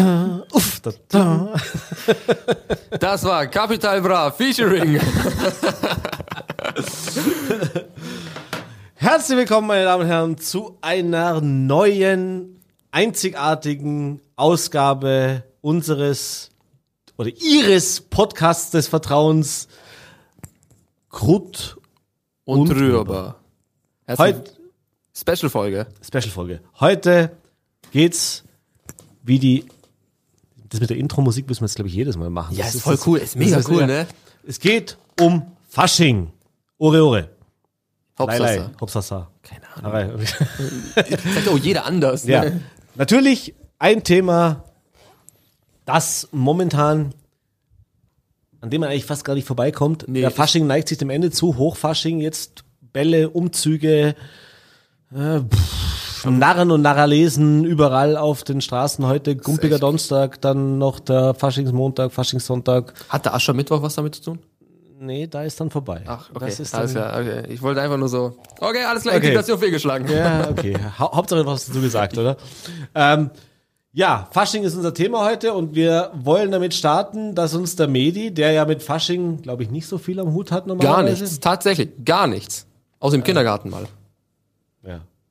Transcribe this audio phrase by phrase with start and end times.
[0.00, 1.54] da, uff, da, da.
[2.98, 4.98] Das war Capital Bra Featuring.
[8.94, 12.60] Herzlich willkommen, meine Damen und Herren, zu einer neuen,
[12.92, 16.50] einzigartigen Ausgabe unseres
[17.16, 19.68] oder Ihres Podcasts des Vertrauens
[21.10, 21.76] Krut
[22.44, 23.36] Und, Und rührbar.
[24.06, 24.50] Herzlich- Heute
[25.14, 25.86] Special-Folge.
[26.02, 26.60] Special-Folge.
[26.80, 27.36] Heute
[27.92, 28.44] geht's
[29.22, 29.66] wie die.
[30.70, 32.56] Das mit der Intro-Musik müssen wir jetzt, glaube ich, jedes Mal machen.
[32.56, 34.06] Ja, Das ist voll das- cool, ist mega cool, ne?
[34.46, 36.32] Es geht um Fasching.
[36.78, 37.28] Ore, ore.
[38.18, 38.70] Hauptsache.
[38.80, 39.30] Hopsasa.
[39.42, 40.20] Keine Ahnung.
[40.94, 42.24] Sagt auch jeder anders.
[42.24, 42.44] Ja.
[42.44, 42.60] Ne?
[42.94, 44.64] Natürlich ein Thema,
[45.86, 47.14] das momentan,
[48.60, 50.04] an dem man eigentlich fast gar nicht vorbeikommt.
[50.06, 51.56] Nee, Der Fasching neigt sich dem Ende zu.
[51.56, 54.14] Hochfasching, jetzt Bälle, Umzüge,
[55.14, 59.36] äh, pff, Narren und Narralesen überall auf den Straßen heute.
[59.36, 62.92] Gumpiger Donnerstag, dann noch der Faschingsmontag, Faschingssonntag.
[63.08, 64.38] Hat der Aschermittwoch was damit zu tun?
[65.02, 66.02] Nee, da ist dann vorbei.
[66.06, 66.44] Ach, okay.
[66.44, 67.44] Das ist alles klar, okay.
[67.48, 68.36] Ich wollte einfach nur so.
[68.60, 69.26] Okay, alles klar, Okay.
[69.28, 70.06] Integration fehlgeschlagen.
[70.10, 70.76] Ja, okay.
[70.98, 72.36] Hau Hauptsache, was hast du gesagt, oder?
[72.94, 73.30] Ähm,
[73.92, 78.30] ja, Fasching ist unser Thema heute und wir wollen damit starten, dass uns der Medi,
[78.30, 81.22] der ja mit Fasching, glaube ich, nicht so viel am Hut hat Gar normalerweise.
[81.22, 81.40] nichts.
[81.40, 81.88] Tatsächlich.
[82.04, 82.66] Gar nichts.
[83.00, 83.86] Außer im Kindergarten mal.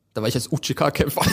[0.09, 0.15] Ja.
[0.15, 1.21] Da war ich als UCK-Kämpfer.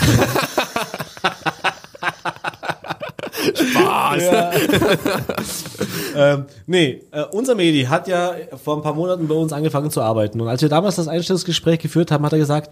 [3.55, 4.23] Spaß.
[6.17, 10.01] Ähm, nee, äh, unser Medi hat ja vor ein paar Monaten bei uns angefangen zu
[10.01, 10.41] arbeiten.
[10.41, 12.71] Und als wir damals das Einstellungsgespräch geführt haben, hat er gesagt,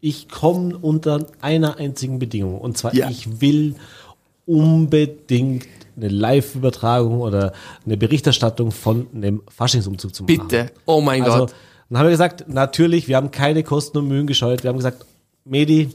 [0.00, 2.60] ich komme unter einer einzigen Bedingung.
[2.60, 3.08] Und zwar, Ja.
[3.10, 3.74] ich will
[4.46, 7.52] unbedingt eine Live-Übertragung oder
[7.86, 10.36] eine Berichterstattung von einem Faschingsumzug zu machen.
[10.48, 10.70] Bitte.
[10.86, 11.54] Oh mein Also, Gott.
[11.88, 14.62] dann haben wir gesagt, natürlich, wir haben keine Kosten und Mühen gescheut.
[14.62, 15.04] Wir haben gesagt,
[15.44, 15.90] Medi,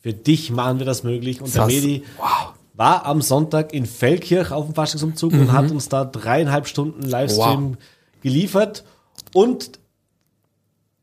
[0.00, 1.40] für dich machen wir das möglich.
[1.40, 1.66] Und der.
[1.66, 2.54] Medi Wow.
[2.74, 7.60] war am Sonntag in Feldkirch auf dem Faschingsumzug und hat uns da dreieinhalb Stunden Livestream
[7.62, 7.70] Mhm.
[7.72, 7.76] Wow.
[8.22, 8.84] geliefert
[9.34, 9.78] und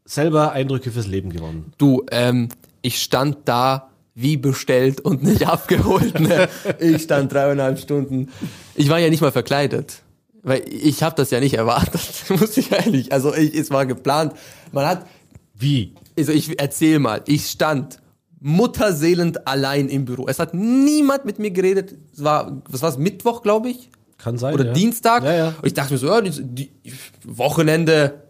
[0.05, 1.73] selber Eindrücke fürs Leben gewonnen.
[1.77, 2.49] Du, ähm,
[2.81, 6.19] ich stand da wie bestellt und nicht abgeholt.
[6.19, 6.49] Ne?
[6.79, 8.29] Ich stand dreieinhalb Stunden.
[8.75, 10.01] Ich war ja nicht mal verkleidet.
[10.41, 13.11] Weil ich habe das ja nicht erwartet, muss ich ehrlich.
[13.11, 14.33] Also ich, es war geplant.
[14.71, 15.05] Man hat,
[15.53, 15.93] Wie?
[16.19, 17.99] Also ich erzähl mal, ich stand
[18.39, 20.27] mutterseelend allein im Büro.
[20.27, 21.95] Es hat niemand mit mir geredet.
[22.13, 23.89] Es war, was war's, Mittwoch, glaube ich?
[24.17, 24.53] Kann sein.
[24.53, 24.73] Oder ja.
[24.73, 25.23] Dienstag.
[25.23, 25.47] Ja, ja.
[25.47, 26.93] Und ich dachte mir so, ja, die, die
[27.25, 28.23] Wochenende,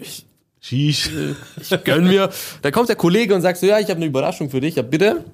[0.00, 0.26] ich,
[0.60, 1.10] Sheesh.
[1.60, 2.30] ich gönn mir.
[2.62, 4.76] Da kommt der Kollege und sagt so, ja, ich habe eine Überraschung für dich.
[4.76, 5.24] Ja, bitte.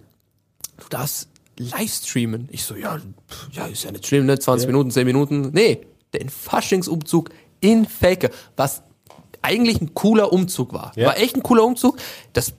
[0.78, 1.28] Du darfst
[1.59, 2.49] live streamen.
[2.51, 2.99] Ich so, ja,
[3.53, 4.39] ja, ist ja nicht schlimm, ne?
[4.39, 5.51] 20 Minuten, 10 Minuten.
[5.53, 7.31] Nee, den Faschingsumzug
[7.61, 8.83] in Faker, was
[9.44, 10.93] eigentlich ein cooler Umzug war.
[10.97, 11.09] Ja.
[11.09, 11.99] War echt ein cooler Umzug.
[12.32, 12.53] Das,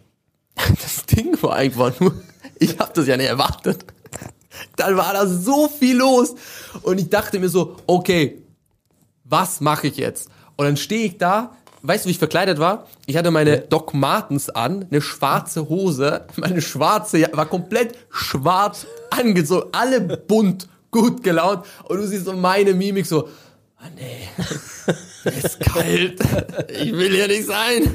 [0.56, 2.14] das Ding war einfach nur,
[2.60, 3.86] ich habe das ja nicht erwartet.
[4.78, 6.36] Dann war da so viel los.
[6.84, 8.42] Und ich dachte mir so, okay,
[9.26, 10.30] was mache ich jetzt?
[10.56, 12.88] Und dann stehe ich da, weißt du, wie ich verkleidet war?
[13.06, 18.86] Ich hatte meine Doc Martens an, eine schwarze Hose, meine schwarze, ja- war komplett schwarz
[19.10, 21.66] angezogen, alle bunt, gut gelaunt.
[21.84, 23.28] Und du siehst so meine Mimik so,
[23.78, 24.30] ah nee,
[24.88, 24.96] mir
[25.26, 26.20] ist kalt,
[26.82, 27.94] ich will hier nicht sein.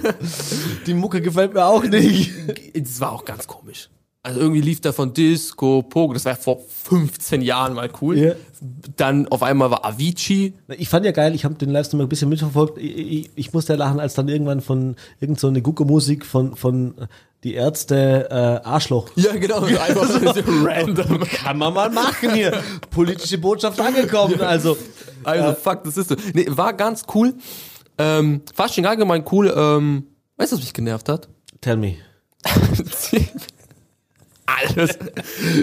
[0.87, 2.33] Die Mucke gefällt mir auch nicht.
[2.75, 3.89] Das war auch ganz komisch.
[4.23, 8.19] Also irgendwie lief da von Disco, Pogo, das war vor 15 Jahren mal cool.
[8.19, 8.33] Ja.
[8.97, 10.53] Dann auf einmal war Avicii.
[10.77, 12.77] Ich fand ja geil, ich habe den Livestream ein bisschen mitverfolgt.
[12.77, 16.55] Ich, ich, ich musste ja lachen, als dann irgendwann von irgend so eine Gucko-Musik von,
[16.55, 16.95] von
[17.45, 19.09] die Ärzte äh, Arschloch.
[19.17, 20.19] Ja, genau, einfach so
[20.65, 21.21] random.
[21.21, 22.63] Kann man mal machen hier.
[22.91, 24.41] Politische Botschaft angekommen.
[24.41, 24.77] Also,
[25.25, 26.17] Also, fuck, das ist so.
[26.35, 27.35] Nee, war ganz cool.
[27.99, 29.53] Ähm, Fasching allgemein cool.
[29.55, 30.07] Ähm,
[30.37, 31.29] weißt du, was mich genervt hat?
[31.61, 31.97] tell me.
[34.47, 34.99] Alles.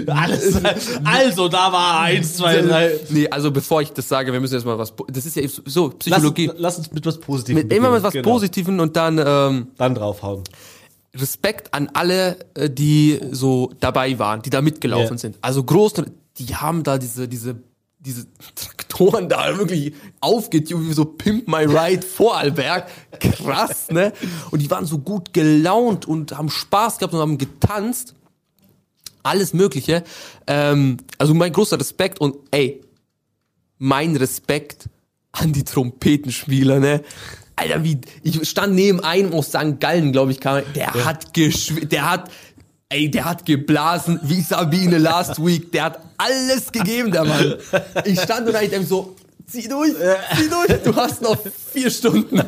[0.06, 0.60] Alles.
[1.04, 2.92] Also, da war eins, zwei, drei.
[3.10, 4.94] Nee, also bevor ich das sage, wir müssen jetzt mal was.
[5.08, 6.50] Das ist ja so, Lass, Psychologie.
[6.56, 8.14] lass uns mit was Positivem mit, immer mit was.
[8.14, 8.28] Genau.
[8.30, 10.42] Positiven und dann ähm, Dann draufhauen.
[11.14, 15.18] Respekt an alle, äh, die so dabei waren, die da mitgelaufen Ja.
[15.18, 15.38] sind.
[15.40, 15.94] Also groß,
[16.38, 17.56] die haben da diese, diese,
[17.98, 22.88] diese Traktoren da wirklich aufgetunt, wie so Pimp My Ride Vorarlberg.
[23.20, 24.12] Krass, ne?
[24.50, 28.14] Und die waren so gut gelaunt und haben Spaß gehabt und haben getanzt.
[29.22, 30.04] Alles Mögliche.
[30.46, 32.80] Ähm, also mein großer Respekt und ey,
[33.78, 34.88] mein Respekt
[35.32, 37.02] an die Trompetenspieler, ne?
[37.58, 39.80] Alter, wie, ich stand neben einem aus St.
[39.80, 42.30] Gallen, glaube ich, kam, der hat geschw der hat,
[42.88, 47.56] ey, der hat geblasen wie Sabine last week, der hat alles gegeben, der Mann.
[48.04, 49.16] Ich stand und ich denk so,
[49.46, 49.92] zieh durch,
[50.36, 51.36] zieh durch, du hast noch
[51.72, 52.42] vier Stunden.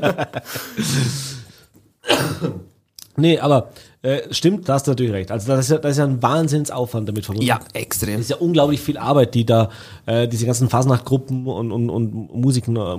[3.16, 3.70] Nee, aber
[4.02, 5.30] äh, stimmt, da hast du natürlich recht.
[5.30, 7.46] Also da ist ja, da ist ja ein Wahnsinnsaufwand damit verbunden.
[7.46, 8.14] Ja, extrem.
[8.14, 9.68] Das ist ja unglaublich viel Arbeit, die da,
[10.06, 12.96] äh, diese ganzen Fasnachtgruppen und, und, und Musiken, äh,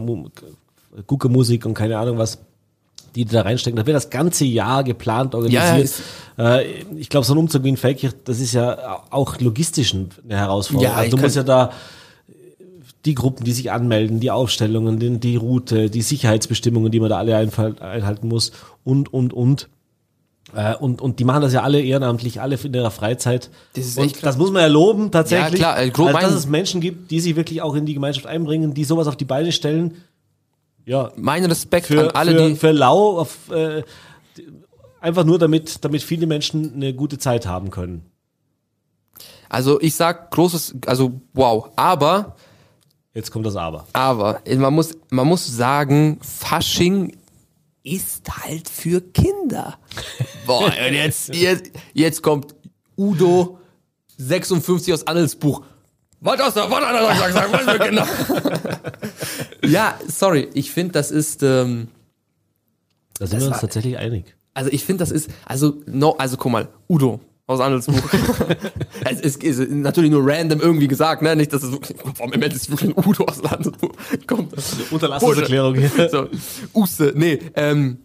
[0.96, 2.40] Mu- Gucke-Musik und keine Ahnung was,
[3.16, 3.78] die da reinstecken.
[3.78, 5.92] Da wird das ganze Jahr geplant, organisiert.
[6.38, 6.66] äh,
[6.98, 10.96] ich glaube, so ein Umzug wie in Feldkirch, das ist ja auch logistisch eine Herausforderung.
[10.96, 11.72] Ja, also du musst ja da
[13.06, 17.18] die Gruppen, die sich anmelden, die Aufstellungen, die, die Route, die Sicherheitsbestimmungen, die man da
[17.18, 18.52] alle einhalten muss
[18.84, 19.70] und, und, und.
[20.54, 23.50] Äh, und, und die machen das ja alle ehrenamtlich, alle in ihrer Freizeit.
[23.74, 24.24] Das ist und echt krass.
[24.24, 25.62] das muss man ja loben, tatsächlich.
[25.62, 28.28] Ja, klar, äh, also, dass es Menschen gibt, die sich wirklich auch in die Gemeinschaft
[28.28, 29.96] einbringen, die sowas auf die Beine stellen.
[30.86, 32.56] Ja, Mein Respekt für, an alle, für, die.
[32.56, 33.84] für lau, auf, äh,
[35.00, 38.06] einfach nur damit, damit viele Menschen eine gute Zeit haben können.
[39.50, 41.70] Also ich sag großes, also wow.
[41.76, 42.36] Aber,
[43.14, 43.86] Jetzt kommt das Aber.
[43.92, 47.18] aber, man muss, man muss sagen, Fasching
[47.84, 49.78] ist halt für Kinder.
[50.46, 52.56] Boah, und jetzt, jetzt, jetzt kommt
[52.98, 53.60] Udo
[54.18, 55.64] 56 aus Annels Buch.
[56.24, 58.06] Was hast du, was mal genau.
[59.66, 61.88] ja, sorry, ich finde, das ist, ähm,
[63.18, 64.36] Da sind wir uns tatsächlich einig.
[64.54, 68.02] also ich finde, das ist, also, no, also guck mal, Udo aus Annels Buch.
[69.10, 71.36] es ist, ist natürlich nur random irgendwie gesagt, ne?
[71.36, 73.92] Nicht, dass es wirklich, warum im Endeffekt ist wirklich ein Udo aus Annels Buch.
[74.28, 74.54] Kommt.
[74.92, 76.10] Unterlassungserklärung hier.
[76.10, 76.28] So,
[76.74, 77.98] Usse, nee, ähm,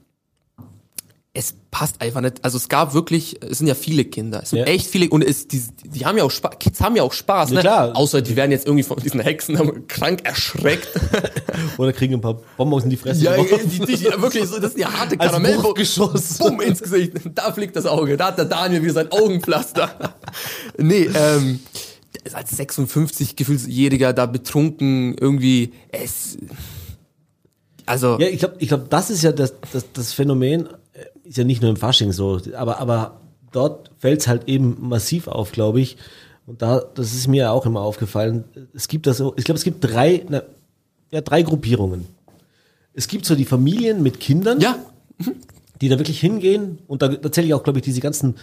[1.38, 2.42] es passt einfach nicht.
[2.42, 4.40] Also es gab wirklich, es sind ja viele Kinder.
[4.42, 4.64] Es sind Ja.
[4.64, 7.50] echt viele und es, die, die haben ja auch Spaß, Kids haben ja auch Spaß,
[7.50, 7.60] Ja, ne?
[7.60, 7.94] klar.
[7.94, 10.88] Außer die werden jetzt irgendwie von diesen Hexen krank erschreckt.
[11.76, 13.22] Oder kriegen ein paar Bonbons in die Fresse.
[13.24, 15.62] Ja, die, die, die wirklich so, das sind ja harte Als Karamell.
[15.62, 16.38] Wurfgeschoss.
[16.38, 17.12] Bumm ins Gesicht.
[17.34, 18.16] Da fliegt das Auge.
[18.16, 20.14] Da hat der Daniel wieder sein Augenpflaster.
[20.78, 21.60] nee, ähm,
[22.24, 26.38] ist als 56 Gefühlsjähriger da betrunken irgendwie, es,
[27.84, 30.68] also, Ja, ich glaube, ich glaub, das ist ja das, das, das Phänomen,
[31.24, 33.20] ist ja nicht nur im Fasching so, aber, aber
[33.52, 35.96] dort fällt es halt eben massiv auf, glaube ich.
[36.46, 38.44] Und da, das ist mir auch immer aufgefallen.
[38.72, 40.42] Es gibt das so, ich glaube, es gibt drei, na,
[41.10, 42.06] ja, drei Gruppierungen.
[42.94, 44.78] Es gibt so die Familien mit Kindern, ja,
[45.80, 48.36] die da wirklich hingehen und da, da zähle ich auch, glaube ich, diese ganzen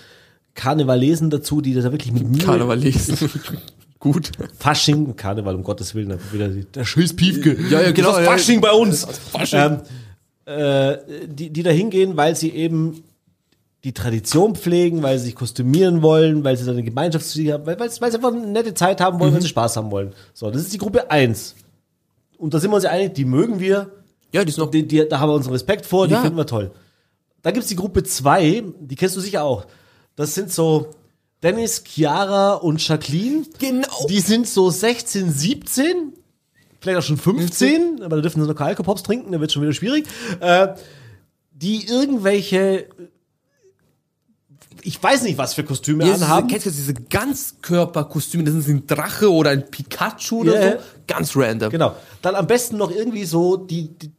[0.53, 3.17] Karnevalesen dazu, die da wirklich mit Mühe Karneval lesen.
[3.99, 4.31] Gut.
[4.59, 7.57] Fasching, Karneval, um Gottes Willen, wieder der scheiß Piefke.
[7.69, 8.25] Ja, ja, genau, Das ist.
[8.25, 9.05] Fasching bei uns.
[9.31, 9.59] Fasching.
[9.59, 9.77] Ähm,
[10.45, 10.97] äh,
[11.27, 13.03] die, die da hingehen, weil sie eben
[13.83, 17.79] die Tradition pflegen, weil sie sich kostümieren wollen, weil sie dann eine Gemeinschaft haben, weil,
[17.79, 19.43] weil, weil sie einfach eine nette Zeit haben wollen, weil Mhm.
[19.43, 20.13] sie Spaß haben wollen.
[20.33, 21.55] So, das ist die Gruppe eins.
[22.37, 23.89] Und da sind wir uns ja einig, die mögen wir,
[24.31, 26.21] Ja, die ist noch, die, die, da haben wir unseren Respekt vor, die Ja.
[26.21, 26.71] finden wir toll.
[27.41, 29.65] Da gibt's die Gruppe zwei, die kennst du sicher auch.
[30.15, 30.87] Das sind so
[31.43, 33.43] Dennis, Chiara und Jacqueline.
[33.59, 34.07] Genau.
[34.09, 36.13] Die sind so 16, 17,
[36.83, 39.73] vielleicht auch schon 15, aber da dürfen sie noch Alkopops trinken, dann wird schon wieder
[39.73, 40.05] schwierig.
[40.41, 40.67] Äh,
[41.53, 42.87] die irgendwelche,
[44.81, 46.49] ich weiß nicht, was für Kostüme Ja, anhaben.
[46.49, 48.43] Kennst du diese Ganzkörperkostüme?
[48.43, 50.71] Das ist ein Drache oder ein Pikachu oder Ja.
[50.79, 50.83] so.
[51.07, 51.69] Ganz random.
[51.71, 51.95] Genau.
[52.21, 54.11] Dann am besten noch irgendwie so die, die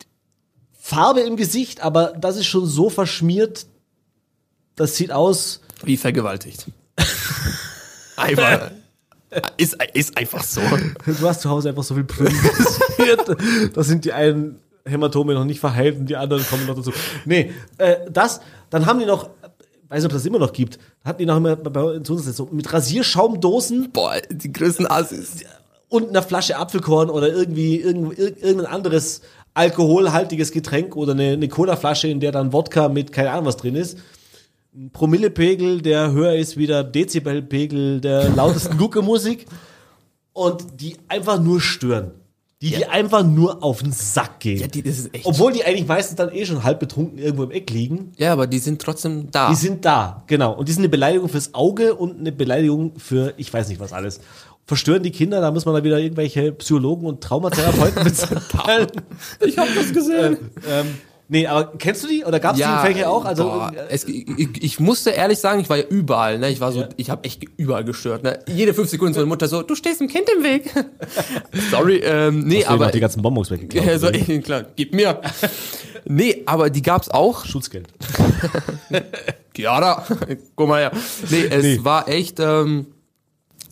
[0.78, 3.66] Farbe im Gesicht, aber das ist schon so verschmiert,
[4.76, 6.66] das sieht aus, Wie vergewaltigt.
[8.16, 8.70] einfach.
[9.56, 10.60] Ist, ist einfach so.
[11.06, 12.34] Du hast zu Hause einfach so viel Brillen.
[13.72, 16.92] Da sind die einen Hämatome noch nicht verheilt und die anderen kommen noch dazu.
[17.24, 18.40] Nee, äh, das,
[18.70, 19.30] dann haben die noch,
[19.88, 22.72] weiß nicht, ob das immer noch gibt, hatten die noch immer bei uns so mit
[22.72, 25.36] Rasierschaumdosen Boah, die größten Assis.
[25.88, 29.22] und einer Flasche Apfelkorn oder irgendwie irgend, irg- irgendein anderes
[29.54, 33.76] alkoholhaltiges Getränk oder eine, eine Colaflasche, in der dann Wodka mit keine Ahnung was drin
[33.76, 33.98] ist.
[34.76, 39.46] Ein Promillepegel, der höher ist wie der Dezibelpegel der lautesten Gucke-Musik
[40.32, 42.10] und die einfach nur stören.
[42.60, 44.58] Die, die einfach nur auf den Sack gehen.
[44.58, 45.26] Ja, die, das ist echt.
[45.26, 48.12] Obwohl die eigentlich meistens dann eh schon halb betrunken irgendwo im Eck liegen.
[48.16, 49.50] ja, aber die sind trotzdem da.
[49.50, 50.54] Die sind da, genau.
[50.54, 53.92] Und die sind eine Beleidigung fürs Auge und eine Beleidigung für, ich weiß nicht was
[53.92, 54.20] alles.
[54.66, 58.86] Verstören die Kinder, da muss man da wieder irgendwelche Psychologen und Traumatherapeuten bezahlen.
[59.46, 60.38] ich hab das gesehen.
[60.68, 60.86] ähm,
[61.28, 62.24] nee, aber kennst du die?
[62.24, 63.24] Oder gab es die in Fächer auch?
[63.24, 64.26] Also, boah, äh, es, ich,
[64.62, 66.50] ich musste ehrlich sagen, ich war ja überall, ne?
[66.50, 68.38] Ich war so, ich habe echt überall gestört, ne?
[68.48, 70.70] Jede fünf Sekunden ist meine Mutter so, du stehst dem Kind im Weg.
[71.70, 73.86] Sorry, ähm, nee, hast du aber auch die ganzen Bonbons weggeklaut.
[73.86, 74.10] ja, so,
[74.42, 75.20] klar, gib mir.
[76.04, 77.44] nee, aber die gab's auch.
[77.44, 77.88] Schutzgeld.
[79.54, 80.04] Chiara,
[80.56, 80.92] guck mal her.
[81.30, 81.78] Nee, es Nee.
[81.82, 82.86] war echt, ähm,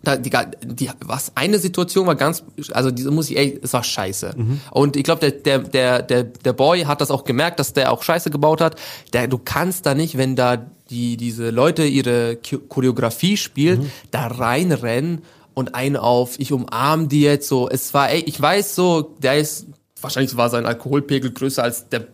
[0.02, 0.30] da, die,
[0.64, 2.42] die, was eine Situation war ganz,
[2.72, 4.34] also diese muss ich echt, es war scheiße.
[4.70, 7.92] Und ich glaube, der, der, der, der, der Boy hat das auch gemerkt, dass der
[7.92, 8.76] auch Scheiße gebaut hat.
[9.12, 14.26] Der, du kannst da nicht, wenn da die, diese Leute ihre Cho- Choreografie spielen, da
[14.26, 15.22] reinrennen
[15.54, 17.68] und einen auf, ich umarm die jetzt so.
[17.68, 19.66] Es war, ey, ich weiß so, der ist,
[20.00, 22.06] wahrscheinlich war sein Alkoholpegel größer als der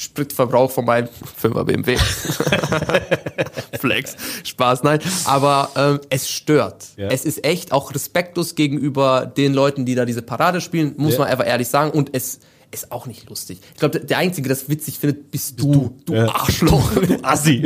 [0.00, 1.08] Spritverbrauch von meinem
[1.42, 1.96] 5er BMW.
[3.80, 4.16] Flex.
[4.44, 5.00] Spaß, nein.
[5.24, 6.86] Aber ähm, es stört.
[6.96, 7.08] Ja.
[7.08, 11.20] Es ist echt auch respektlos gegenüber den Leuten, die da diese Parade spielen, muss Ja.
[11.20, 11.90] man einfach ehrlich sagen.
[11.90, 12.38] Und es
[12.70, 13.60] ist auch nicht lustig.
[13.74, 15.96] Ich glaube, der- Einzige, der das witzig findet, bist du.
[16.04, 16.26] Du, Ja.
[16.28, 16.92] Arschloch.
[16.94, 17.64] Du Assi.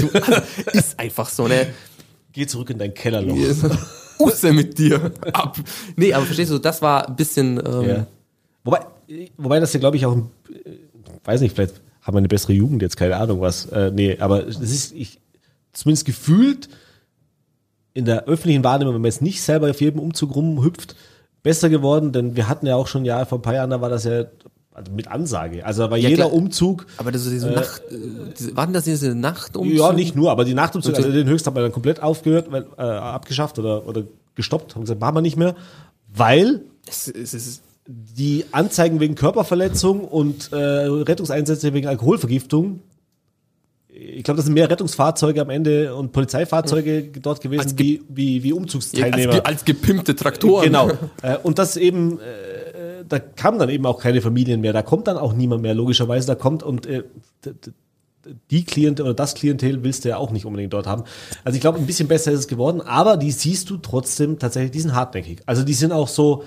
[0.72, 1.66] ist einfach so, ne?
[2.32, 3.36] Geh zurück in dein Kellerloch.
[4.18, 5.12] Usse mit dir.
[5.32, 5.58] Ab.
[5.96, 7.58] Nee, aber verstehst du, das war ein bisschen.
[7.58, 8.06] Ähm.
[8.64, 8.86] Wobei,
[9.36, 10.30] wobei das ja, glaube ich, auch, ein-
[10.64, 10.70] äh,
[11.24, 13.66] weiß nicht, vielleicht haben wir eine bessere Jugend jetzt, keine Ahnung was.
[13.66, 15.20] Äh, nee, aber es ist, ich,
[15.72, 16.68] zumindest gefühlt
[17.94, 20.96] in der öffentlichen Wahrnehmung, wenn man jetzt nicht selber auf jedem Umzug rumhüpft,
[21.42, 23.88] besser geworden, denn wir hatten ja auch schon, ja, vor ein paar Jahren, da war
[23.90, 24.24] das ja
[24.74, 25.66] also mit Ansage.
[25.66, 26.32] Also da war Ja, jeder klar.
[26.32, 27.82] Umzug, Aber das ist diese Nacht.
[27.90, 29.76] Äh, diese, waren das diese Nachtumzüge?
[29.76, 31.02] ja, nicht nur, aber die Nachtumzug, Okay.
[31.02, 34.04] also den höchsten haben wir dann komplett aufgehört, weil, äh, abgeschafft oder, oder
[34.34, 35.54] gestoppt, haben gesagt, machen wir nicht mehr,
[36.14, 42.80] weil Es, es, es, die Anzeigen wegen Körperverletzung und äh, Rettungseinsätze wegen Alkoholvergiftung.
[43.88, 48.38] Ich glaube, das sind mehr Rettungsfahrzeuge am Ende und Polizeifahrzeuge dort gewesen Als ge- wie,
[48.38, 49.32] wie, wie als, Umzugsteilnehmer.
[49.32, 50.64] ge- als gepimpte Traktoren.
[50.64, 50.90] Genau.
[51.22, 54.72] Äh, und das eben, äh, da kamen dann eben auch keine Familien mehr.
[54.72, 56.26] Da kommt dann auch niemand mehr, logischerweise.
[56.26, 57.02] Da kommt und äh,
[58.50, 61.02] die Klientel oder das Klientel willst du ja auch nicht unbedingt dort haben.
[61.44, 64.70] Also ich glaube, ein bisschen besser ist es geworden, aber die siehst du trotzdem tatsächlich,
[64.70, 65.40] die sind hartnäckig.
[65.46, 66.44] Also die sind auch so,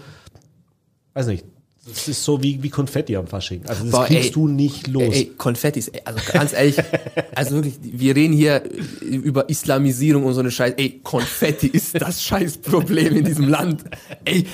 [1.15, 1.45] weiß nicht,
[1.87, 3.61] das ist so wie, wie Konfetti am Fasching.
[3.67, 4.31] Also das Boah, kriegst ey.
[4.31, 5.13] du nicht los.
[5.13, 6.77] Ey, Konfettis, ey, also ganz ehrlich,
[7.35, 8.63] also wirklich, wir reden hier
[9.01, 10.77] über Islamisierung und so eine Scheiße.
[10.77, 13.83] Ey, Konfetti ist das Scheißproblem in diesem Land.
[14.23, 14.47] Ey,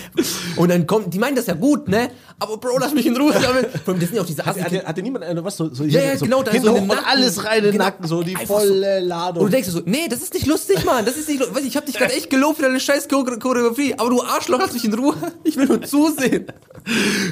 [0.57, 2.09] und dann kommt, die meinen das ja gut, ne?
[2.39, 3.69] Aber Bro, lass mich in Ruhe damit.
[3.85, 5.73] Vor allem, das sind ja auch diese Hatte, Assi hatte, hatte niemand eine, was so,
[5.73, 7.05] so, Ja, ja, so genau, da hinten so und Nacken.
[7.05, 7.83] alles rein in den Genau.
[7.85, 9.43] Nacken, so die volle Und Ladung.
[9.45, 11.05] du denkst dir so, nee, das ist nicht lustig, Mann.
[11.05, 11.65] Das ist nicht lustig.
[11.67, 13.93] Ich hab dich gerade echt gelobt für deine scheiß Chore- Choreografie.
[13.97, 15.15] Aber du Arschloch, lass mich in Ruhe.
[15.43, 16.47] Ich will nur zusehen.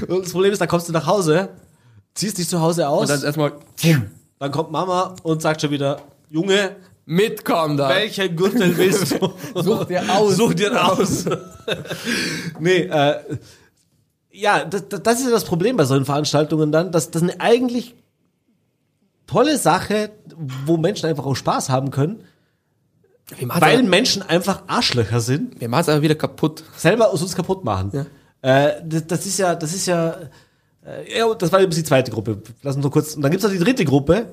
[0.08, 1.50] Und das Problem ist, da kommst du nach Hause,
[2.13, 3.53] ziehst dich zu Hause aus, Und dann erstmal
[4.39, 7.89] dann kommt Mama und sagt schon wieder, Junge, mitkommen da.
[7.89, 9.34] welchen Gürtel willst du?
[9.62, 10.36] Such dir aus.
[10.38, 11.25] Such dir aus.
[12.60, 13.15] nee, äh,
[14.31, 17.96] ja, das, das ist ja das Problem bei solchen Veranstaltungen dann, dass das eine eigentlich
[19.27, 20.12] tolle Sache,
[20.65, 22.24] wo Menschen einfach auch Spaß haben können,
[23.41, 25.60] weil aber- Menschen einfach Arschlöcher sind.
[25.60, 26.63] wir machen es aber wieder kaputt.
[26.77, 27.91] selber uns kaputt machen.
[27.93, 28.05] Ja.
[28.41, 30.17] Äh, das, das ist ja, das ist ja,
[30.86, 32.41] äh, ja, das war übrigens die zweite Gruppe.
[32.62, 34.27] Lass uns noch kurz, und dann gibt's noch die dritte Gruppe.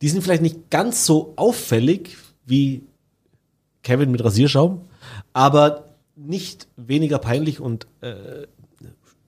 [0.00, 2.82] Die sind vielleicht nicht ganz so auffällig wie
[3.82, 4.88] Kevin mit Rasierschaum,
[5.32, 8.46] aber nicht weniger peinlich und äh,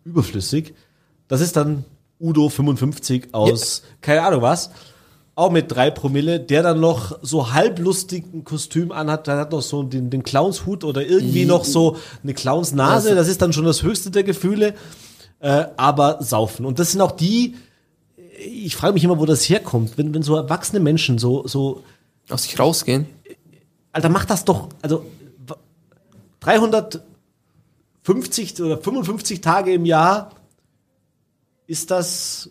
[0.04, 0.74] überflüssig.
[1.28, 1.84] Das ist dann
[2.20, 4.70] Udo 55 aus, keine Ahnung was,
[5.36, 9.62] auch mit drei Promille, der dann noch so halblustig ein Kostüm anhat, der hat noch
[9.62, 13.82] so den, den Clownshut oder irgendwie noch so eine Clownsnase, das ist dann schon das
[13.82, 14.74] höchste der Gefühle,
[15.40, 16.64] äh, aber saufen.
[16.64, 17.56] Und das sind auch die,
[18.38, 21.82] ich frage mich immer, wo das herkommt, wenn, wenn so erwachsene Menschen so, so
[22.30, 23.06] Aus sich rausgehen.
[23.92, 25.04] Alter, mach das doch, also
[25.46, 25.54] w-
[26.40, 30.30] 350 oder 55 Tage im Jahr
[31.66, 32.50] ist das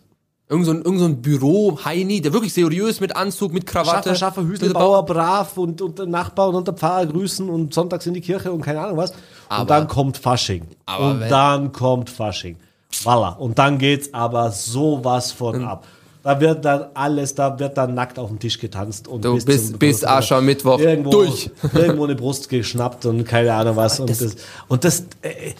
[0.54, 4.10] Irgend so ein, irgend so ein Büro-Heini, der wirklich seriös mit Anzug, mit Krawatte.
[4.10, 8.14] Schaffer, Schaffer, Hüselbauer, brav und, und der Nachbar und der Pfarrer grüßen und sonntags in
[8.14, 9.10] die Kirche und keine Ahnung was.
[9.10, 9.16] und
[9.48, 10.62] Aber- dann kommt Fasching.
[10.86, 12.56] Aber und dann kommt Fasching.
[13.02, 13.30] Voila.
[13.30, 15.84] Und dann geht's aber sowas von ab.
[16.22, 19.76] Da wird dann alles, da wird dann nackt auf dem Tisch getanzt und Du bist,
[19.78, 21.50] bis Aschermittwoch irgendwo, durch.
[21.74, 23.98] irgendwo eine Brust geschnappt und keine Ahnung was.
[23.98, 24.36] Und Das- das,
[24.68, 25.52] und das, äh,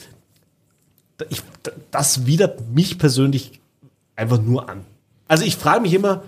[1.29, 1.43] ich,
[1.91, 3.61] das widert mich persönlich
[4.17, 4.85] einfach nur an.
[5.29, 6.23] Also ich frage mich immer,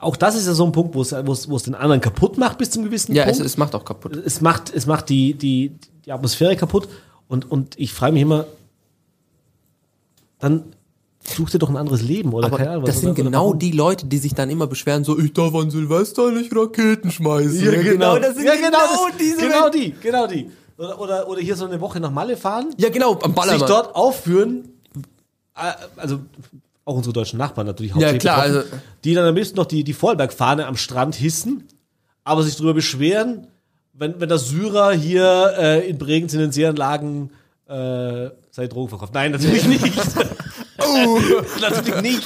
[0.00, 2.00] auch das ist ja so ein Punkt, wo es, wo es, wo es den anderen
[2.00, 3.46] kaputt macht bis zum gewissen Ja, es, Punkt.
[3.46, 4.16] es macht auch kaputt.
[4.16, 5.72] es macht, es macht die, die,
[6.06, 6.88] die Atmosphäre kaputt.
[7.28, 8.46] Und, und ich frage mich immer,
[10.38, 10.64] dann
[11.22, 12.84] such dir doch ein anderes Leben oder Aber keine Ahnung.
[12.86, 13.58] das was- sind oder genau warum?
[13.58, 17.62] die Leute, die sich dann immer beschweren, so, ich darf an Silvester nicht Raketen schmeißen.
[17.62, 20.50] Ja, genau, das sind ja, genau, das- diese Genau die, genau die.
[20.78, 23.68] Oder, oder, oder hier so eine Woche nach Malle fahren, Ja, genau, am sich Ballermann.
[23.68, 24.70] dort aufführen,
[25.96, 26.20] also
[26.84, 29.84] auch unsere deutschen Nachbarn natürlich hauptsächlich klar, betroffen, also- die dann am besten noch die,
[29.84, 31.64] die Vorarlberg-Fahne am Strand hissen,
[32.24, 33.46] aber sich darüber beschweren,
[33.92, 37.30] wenn, wenn der Syrer hier äh, in Bregenz in den Seeanlagen
[37.68, 39.14] äh, seine Drogen verkauft.
[39.14, 39.84] Nein, natürlich nicht.
[40.78, 41.18] oh,
[41.60, 42.24] natürlich nicht.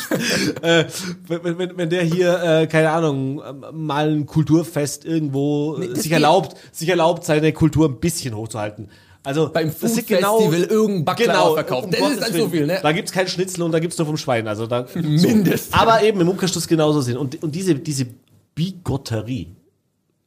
[0.63, 0.87] Äh,
[1.27, 6.05] wenn, wenn, wenn der hier, äh, keine Ahnung, ähm, mal ein Kulturfest irgendwo äh, das
[6.05, 8.89] sich erlaubt, sich erlaubt, seine Kultur ein bisschen hochzuhalten.
[9.25, 11.87] Also Beim Food-Festival irgendein Baklava verkauft.
[11.87, 12.43] um Das ist dann Willen.
[12.45, 12.79] so viel, ne?
[12.83, 14.47] Da gibt's kein Schnitzel und da gibt's nur vom Schwein.
[14.47, 15.71] Also da Mindestens.
[15.71, 15.77] So.
[15.79, 17.17] Aber eben im Umkehrschluss genauso sind.
[17.17, 18.07] Und, und diese, diese
[18.55, 19.49] Bigotterie,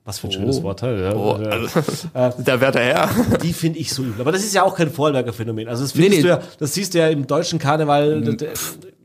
[0.04, 1.70] was für ein schönes Wort, ja, Oh, ja, also,
[2.14, 3.10] da wäre der Herr.
[3.44, 4.20] die finde ich so übel.
[4.22, 5.68] Aber das ist ja auch kein Vorarlberger Phänomen.
[5.68, 6.22] Also das, findest Nee, nee.
[6.24, 8.22] Du ja, das siehst du ja im deutschen Karneval.
[8.22, 8.38] Mhm.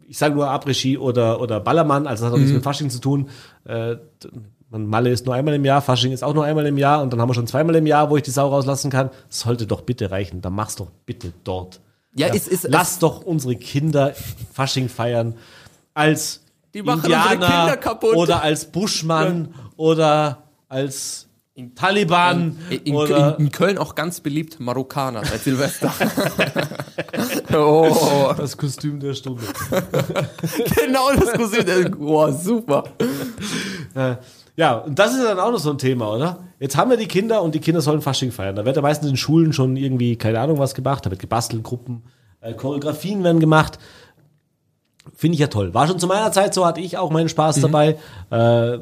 [0.09, 2.99] ich sage nur Après-Ski oder, oder Ballermann, also das hat auch nichts mit Fasching zu
[3.01, 3.29] tun.
[3.65, 3.97] Äh,
[4.73, 7.13] man, Malle ist nur einmal im Jahr, Fasching ist auch nur einmal im Jahr und
[7.13, 9.11] dann haben wir schon zweimal im Jahr, wo ich die Sau rauslassen kann.
[9.29, 10.41] Das sollte doch bitte reichen.
[10.41, 11.81] Dann mach's doch bitte dort.
[12.15, 14.13] Ja, es ist- Lass doch unsere Kinder
[14.53, 15.35] Fasching feiern
[15.95, 16.41] als
[16.75, 18.17] Die machen unsere Indianer Kinder kaputt.
[18.17, 21.29] oder als Buschmann oder als
[21.75, 25.93] Taliban In, in, oder in, in Köln auch ganz beliebt Marokkaner seit Silvester.
[27.55, 29.43] oh, das Kostüm der Stunde.
[30.77, 31.91] genau das Kostüm.
[31.99, 32.85] Boah, super.
[33.95, 34.17] Äh,
[34.57, 36.41] Ja, und das ist dann auch noch so ein Thema, oder?
[36.59, 38.55] Jetzt haben wir die Kinder und die Kinder sollen Fasching feiern.
[38.55, 41.07] Da wird ja meistens in Schulen schon irgendwie, keine Ahnung, was gemacht.
[41.07, 42.03] Da wird gebastelt, Gruppen,
[42.41, 43.79] äh, Choreografien werden gemacht.
[45.15, 45.75] Finde ich ja toll.
[45.75, 47.97] War schon zu meiner Zeit so, hatte ich auch meinen Spaß dabei.
[48.31, 48.79] Äh,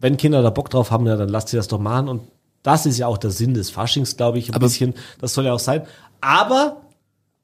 [0.00, 2.08] wenn Kinder da Bock drauf haben, ja, dann lasst sie das doch machen.
[2.08, 2.22] Und
[2.62, 4.94] das ist ja auch der Sinn des Faschings, glaube ich, ein bisschen.
[5.20, 5.86] Das soll ja auch sein.
[6.20, 6.82] Aber,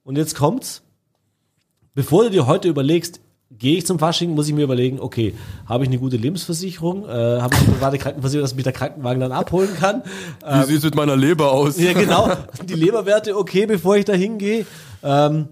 [0.05, 0.83] und jetzt kommt's,
[1.95, 5.35] bevor du dir heute überlegst, gehe ich zum Fasching, muss ich mir überlegen, okay,
[5.67, 7.09] habe ich eine gute Lebensversicherung?
[7.09, 10.03] Äh, habe ich eine private Krankenversicherung, dass mich der Krankenwagen dann abholen kann?
[10.45, 11.79] Wie sieht es mit meiner Leber aus?
[11.79, 12.31] Ja, genau.
[12.57, 14.67] Sind die Leberwerte okay, bevor ich da hingehe?
[15.03, 15.49] Ähm,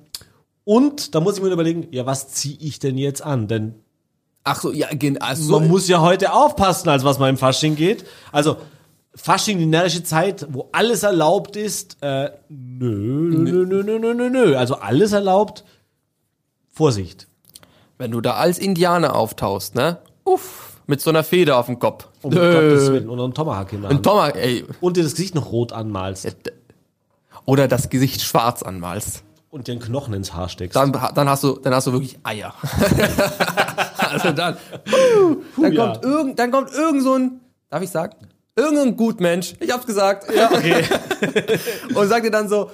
[0.65, 3.49] und da muss ich mir überlegen, ja, was ziehe ich denn jetzt an?
[3.49, 3.75] Denn
[4.49, 4.87] Ach so, ja,
[5.19, 8.05] also, man muss ja heute aufpassen, als was man im Fasching geht.
[8.31, 8.59] Also
[9.17, 14.31] Fasching, die närrische Zeit, wo alles erlaubt ist, äh, nö, nö, nö, nö, nö, nö,
[14.31, 14.57] nö.
[14.57, 15.65] Also alles erlaubt.
[16.71, 17.27] Vorsicht.
[17.99, 19.99] Wenn du da als Indianer auftauchst, ne?
[20.25, 22.09] Uff, mit so einer Feder auf dem Kopf.
[22.23, 23.09] Um Gottes Willen.
[23.09, 24.05] Und einen Tomahawk in der Hand.
[24.05, 26.37] Thomas, ey, Und dir das Gesicht noch rot anmalst.
[27.45, 29.23] oder das Gesicht schwarz anmalst.
[29.51, 30.77] Und dir einen Knochen ins Haar steckst.
[30.77, 32.55] Dann, dann hast du, dann hast du wirklich Eier.
[33.97, 34.57] also dann,
[35.57, 35.87] dann ja.
[35.87, 38.17] kommt irgend, dann kommt irgend so ein, darf ich sagen?
[38.55, 40.83] Irgendein Gutmensch, ich hab's gesagt, ja, okay.
[41.95, 42.71] und sagt dir dann so,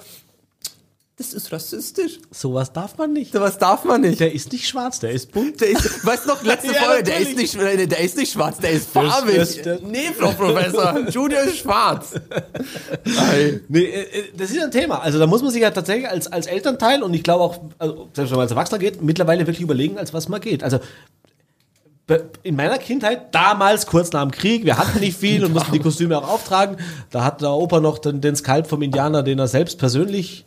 [1.23, 3.33] das ist rassistisch, Sowas darf man nicht.
[3.33, 4.19] sowas darf man nicht.
[4.21, 5.61] Der ist nicht schwarz, der ist bunt.
[5.61, 8.59] Der ist, weißt du noch, letzte Ja, Folge, der ist, nicht, der ist nicht schwarz,
[8.59, 9.35] der ist farbig.
[9.35, 12.13] der ist- der- nee, Frau Professor, Junior ist schwarz.
[13.31, 13.61] Ei.
[13.69, 15.01] Nee, äh, äh, das ist ein Thema.
[15.01, 18.09] Also da muss man sich ja tatsächlich als, als Elternteil und ich glaube auch, also,
[18.13, 20.63] selbst wenn man als Erwachsener geht, mittlerweile wirklich überlegen, als was man geht.
[20.63, 20.79] Also
[22.43, 25.79] in meiner Kindheit, damals kurz nach dem Krieg, wir hatten nicht viel und mussten die
[25.79, 26.77] Kostüme auch auftragen.
[27.11, 30.45] Da hat der Opa noch den, den Skalp vom Indianer, den er selbst persönlich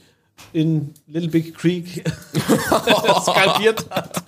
[0.53, 2.03] in Little Big Creek
[3.21, 4.23] skalpiert hat,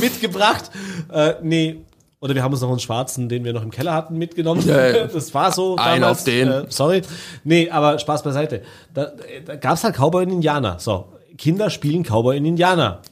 [0.00, 0.70] mitgebracht.
[1.12, 1.80] Äh, nee.
[2.20, 4.66] Oder wir haben uns noch einen schwarzen, den wir noch im Keller hatten, mitgenommen.
[4.66, 5.06] Ja, ja.
[5.12, 5.76] Das war so.
[5.76, 6.18] Ein damals.
[6.20, 6.48] auf den.
[6.48, 7.02] Äh, sorry.
[7.42, 8.62] Nee, aber Spaß beiseite.
[8.94, 9.12] Da,
[9.44, 10.78] da gab es halt Cowboy und Indianer.
[10.78, 13.02] So, Kinder spielen Cowboy und Indianer.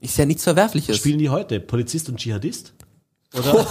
[0.00, 0.98] Ist ja nichts Verwerfliches.
[0.98, 2.74] Spielen die heute Polizist und Dschihadist?
[3.38, 3.66] Oder?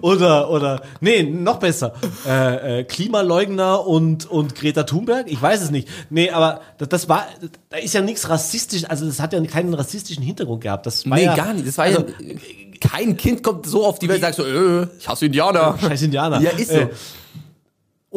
[0.00, 1.94] oder, oder, nee, noch besser.
[2.26, 5.30] Äh, äh, Klimaleugner und, und Greta Thunberg?
[5.30, 5.88] Ich weiß es nicht.
[6.10, 7.26] Nee, aber das, das war,
[7.68, 10.86] da ist ja nichts rassistisch, also das hat ja keinen rassistischen Hintergrund gehabt.
[10.86, 11.68] Das war Nee, ja, gar nicht.
[11.68, 12.36] Das war also, ja,
[12.80, 15.78] kein Kind kommt so auf die Welt und sagt so, äh, ich hasse Indianer.
[15.80, 16.40] Scheiß Indianer.
[16.40, 16.78] Ja, ist so.
[16.78, 16.88] Äh,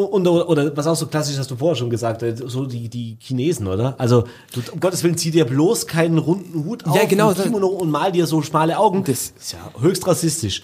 [0.04, 2.90] und, oder, oder was auch so klassisch hast du vorher schon gesagt, äh, so die,
[2.90, 3.96] die Chinesen, oder?
[3.98, 7.44] Also, du, um Gottes Willen, zieh dir bloß keinen runden Hut auf, Ja, genau, das-
[7.44, 9.04] Kimono und mal dir so schmale Augen.
[9.06, 10.64] Das- ist ja höchst rassistisch.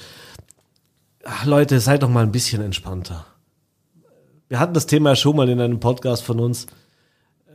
[1.23, 3.25] Ach, Leute, seid doch mal ein bisschen entspannter.
[4.49, 6.65] Wir hatten das Thema ja schon mal in einem Podcast von uns.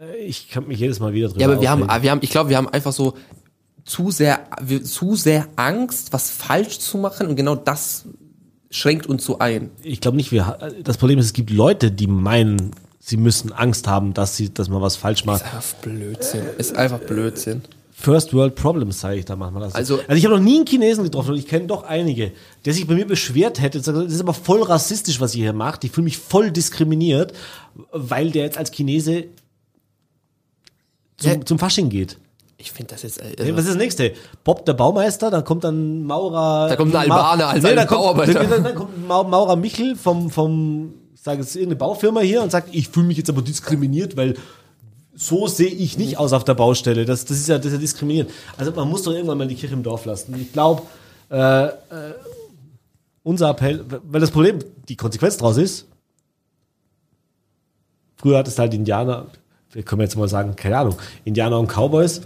[0.01, 2.31] Äh, Ich kann mich jedes Mal wieder drüber Ja, aber wir haben, wir haben, ich
[2.31, 3.15] glaube, wir haben einfach so
[3.85, 8.07] zu sehr, wir, zu sehr Angst, was falsch zu machen und genau das
[8.70, 9.70] schränkt uns so ein.
[9.83, 13.87] ich glaube nicht, wir, das Problem ist, es gibt Leute, die meinen, sie müssen Angst
[13.87, 15.42] haben, dass sie, dass man was falsch macht.
[15.42, 16.42] Ist einfach Blödsinn.
[16.59, 17.62] Ist einfach Blödsinn.
[17.98, 19.62] First World Problems, sage ich da manchmal.
[19.64, 22.33] Also, Also- also ich habe noch nie einen Chinesen getroffen und ich kenne doch einige,
[22.66, 23.79] der sich bei mir beschwert hätte.
[23.79, 25.83] und sagt, Das ist aber voll rassistisch, was ihr hier macht.
[25.85, 27.33] Ich fühle mich voll diskriminiert,
[27.92, 29.24] weil der jetzt als Chinese
[31.16, 31.44] zum, Ja.
[31.44, 32.18] zum Fasching geht.
[32.59, 34.14] Ich finde das jetzt, Was äh, ist das nächste?
[34.42, 36.69] Bob der Baumeister, dann kommt dann Maurer.
[36.71, 40.31] Da kommt ein Albaner als nee, dann kommt, dann, dann kommt Mau- Maurer Michel vom,
[40.31, 44.16] vom, ich sage jetzt irgendeine Baufirma hier und sagt, ich fühle mich jetzt aber diskriminiert,
[44.16, 44.37] weil
[45.14, 47.05] so sehe ich nicht aus auf der Baustelle.
[47.05, 48.31] Das, das, ist ja, das ist ja diskriminierend.
[48.57, 50.35] Also man muss doch irgendwann mal die Kirche im Dorf lassen.
[50.40, 50.83] Ich glaube,
[51.31, 51.73] äh, äh,
[53.23, 55.87] unser Appell, weil das Problem, die Konsequenz daraus ist,
[58.16, 59.27] früher hat es halt Indianer,
[59.73, 62.23] wir können jetzt mal sagen, keine Ahnung, Indianer und Cowboys.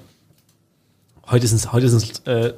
[1.31, 2.53] Heute sind es heute sind's, äh,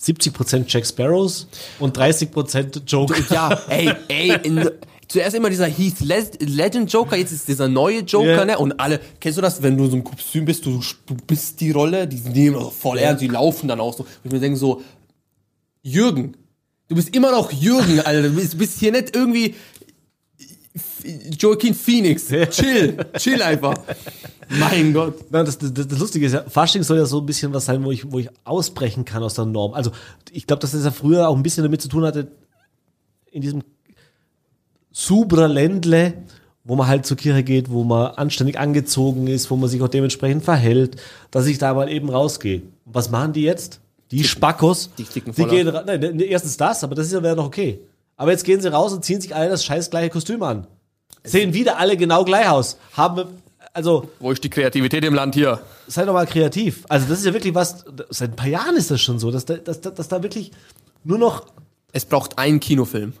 [0.00, 1.46] 70% Jack Sparrows
[1.78, 3.14] und 30% Joker.
[3.30, 4.68] ja, ey, ey, in,
[5.08, 8.44] zuerst immer dieser Heath Le- Legend Joker, jetzt ist dieser neue Joker, Ja.
[8.46, 8.58] ne?
[8.58, 11.70] Und alle, kennst du das, wenn du so ein Kostüm bist, du, du bist die
[11.70, 14.04] Rolle, die nehmen das voll ernst, die laufen dann auch so.
[14.04, 14.80] Und ich mir denke so,
[15.82, 16.34] Jürgen,
[16.88, 19.54] du bist immer noch Jürgen, Alter, du bist, bist hier nicht irgendwie
[21.38, 22.28] Joaquin Phoenix.
[22.50, 23.74] Chill, chill einfach.
[24.48, 25.14] Mein Gott.
[25.30, 27.90] Das, das, das Lustige ist ja, Fasching soll ja so ein bisschen was sein, wo
[27.90, 29.74] ich, wo ich ausbrechen kann aus der Norm.
[29.74, 29.90] Also
[30.30, 32.28] ich glaube, dass das ja früher auch ein bisschen damit zu tun hatte,
[33.32, 33.62] in diesem
[34.92, 36.14] Subra-Ländle,
[36.64, 39.88] wo man halt zur Kirche geht, wo man anständig angezogen ist, wo man sich auch
[39.88, 40.96] dementsprechend verhält,
[41.30, 42.62] dass ich da mal eben rausgehe.
[42.84, 43.80] Was machen die jetzt?
[44.10, 44.90] Die Spackos.
[44.98, 47.80] die die gehen nein, ne, erstens das, aber das ist ja noch okay.
[48.20, 50.66] Aber jetzt gehen sie raus und ziehen sich alle das scheiß gleiche Kostüm an.
[51.24, 52.76] Sehen wieder alle genau gleich aus.
[52.92, 53.24] Haben,
[53.72, 55.58] also, Wo ist die Kreativität im Land hier?
[55.86, 56.84] seid doch mal kreativ.
[56.90, 59.46] Also das ist ja wirklich was, seit ein paar Jahren ist das schon so, dass
[59.46, 60.52] da, dass, da- dass da wirklich
[61.02, 61.46] nur noch
[61.92, 63.14] Es braucht einen Kinofilm.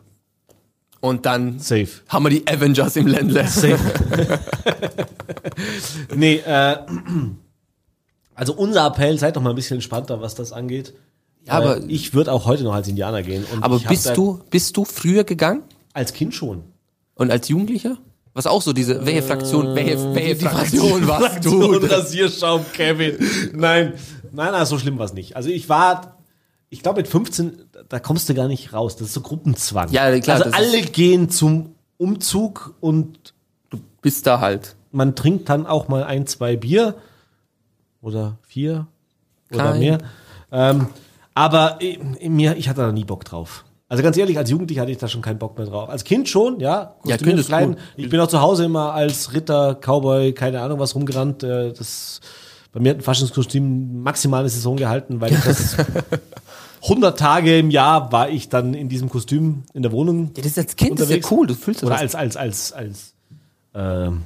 [1.00, 1.88] Und dann safe.
[2.08, 3.46] haben wir die Avengers im Ländle.
[3.48, 3.78] Safe.
[6.14, 6.76] nee, äh,
[8.34, 10.92] also unser Appell, seid doch mal ein bisschen entspannter, was das angeht.
[11.46, 13.44] Ja, aber- Äh, ich würde auch heute noch als Indianer gehen.
[13.60, 15.62] Aber bist du, bist du früher gegangen?
[15.92, 16.62] Als Kind schon.
[17.14, 17.96] Und als Jugendlicher?
[18.32, 21.60] Was auch so diese, welche Fraktion, welche, welche die Fraktion warst du?
[21.62, 23.16] Fraktion Rasierschaum, Kevin.
[23.52, 23.94] Nein,
[24.32, 25.34] nein, nein, so schlimm war es nicht.
[25.34, 26.16] Also ich war,
[26.68, 28.94] ich glaube mit 15, da kommst du gar nicht raus.
[28.96, 29.90] Das ist so Gruppenzwang.
[29.90, 33.34] Ja, klar, Also alle gehen zum Umzug und
[34.00, 34.76] Bist da halt.
[34.92, 36.94] man trinkt dann auch mal ein, zwei Bier
[38.00, 38.86] oder vier
[39.52, 39.80] oder Kein.
[39.80, 39.98] mehr.
[40.52, 40.86] Ähm,
[41.40, 43.64] aber in mir, ich hatte da nie Bock drauf.
[43.88, 45.88] Also ganz ehrlich, als Jugendlicher hatte ich da schon keinen Bock mehr drauf.
[45.88, 46.94] Als Kind schon, ja.
[47.04, 47.70] Ja, Kind ist klein.
[47.70, 47.76] cool.
[47.96, 51.42] Ich bin auch zu Hause immer als Ritter, Cowboy, keine Ahnung was rumgerannt.
[51.42, 52.20] Äh, Das,
[52.72, 55.76] bei mir hat ein Faschingskostüm maximal eine Saison gehalten, weil ich das
[56.82, 60.30] 100 Tage im Jahr war ich dann in diesem Kostüm in der Wohnung.
[60.36, 61.30] Ja, das ist als Kind, das ist ja Unterwegs.
[61.32, 62.14] cool, du fühlst Oder das.
[62.14, 63.14] als, als, als, als
[63.74, 64.22] ähm,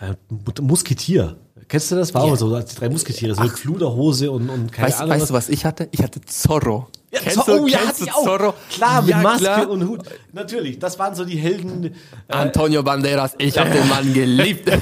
[0.00, 0.14] äh,
[0.60, 1.36] Musketier.
[1.68, 2.12] Kennst du das?
[2.12, 5.14] War aber so, als die drei Musketiere, so mit Fluderhose und, und keine Weißt, Ahnung.
[5.16, 5.88] weißt du, was ich hatte?
[5.92, 6.88] Ich hatte Zorro.
[7.10, 8.24] Ja, Kennst Zo- du- oh ja, kennst hatte ich auch.
[8.24, 8.54] Zorro?
[8.70, 9.70] Klar, mit Ja, Maske klar.
[9.70, 10.00] und Hut.
[10.32, 11.94] Natürlich, das waren so die Helden.
[12.28, 14.70] Antonio Banderas, ich habe den Mann geliebt.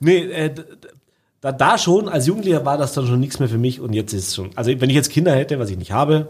[0.00, 0.54] Nee, äh,
[1.40, 4.12] da, da schon, als Jugendlicher war das dann schon nichts mehr für mich und jetzt
[4.12, 4.50] ist es schon.
[4.56, 6.28] Also wenn ich jetzt Kinder hätte, was ich nicht habe,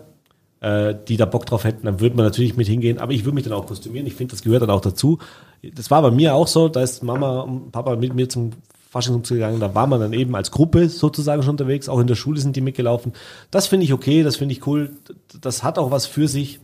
[0.60, 3.34] äh, die da Bock drauf hätten, dann würde man natürlich mit hingehen, aber ich würde
[3.34, 4.06] mich dann auch kostümieren.
[4.06, 5.18] Ich finde, das gehört dann auch dazu.
[5.74, 8.52] Das war bei mir auch so, da ist Mama und Papa mit mir zum
[8.90, 12.14] Faschingsumzug gegangen, da war man dann eben als Gruppe sozusagen schon unterwegs, auch in der
[12.14, 13.12] Schule sind die mitgelaufen.
[13.50, 14.90] Das finde ich okay, das finde ich cool,
[15.40, 16.58] das hat auch was für sich.